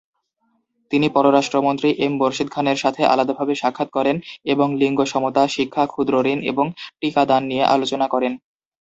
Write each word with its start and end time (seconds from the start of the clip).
তিনি 0.91 1.07
পররাষ্ট্রমন্ত্রী 1.09 1.89
এম 2.05 2.13
মোর্শেদ 2.19 2.47
খানের 2.51 2.77
সাথে 2.77 3.01
আলাদাভাবে 3.05 3.53
সাক্ষাৎ 3.55 3.89
করেন 3.91 4.15
এবং 4.45 4.67
লিঙ্গ 4.81 4.99
সমতা, 5.05 5.43
শিক্ষা, 5.47 5.83
ক্ষুদ্রঋণ 5.87 6.39
এবং 6.51 6.65
টিকা 7.01 7.23
দান 7.25 7.43
নিয়ে 7.49 7.63
আলোচনা 7.75 8.05
করেন। 8.13 8.33